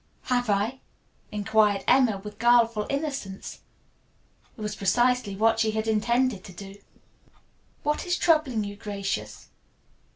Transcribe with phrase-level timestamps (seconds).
[0.33, 0.79] "Have I?"
[1.31, 3.59] inquired Emma with guileful innocence.
[4.57, 6.77] It was precisely what she had intended to do.
[7.83, 9.49] "What is troubling you, Gracious?"